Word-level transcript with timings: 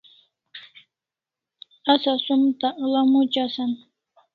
Asa 1.91 2.13
som 2.25 2.41
takl'a 2.61 3.01
moc 3.13 3.33
asan 3.45 3.71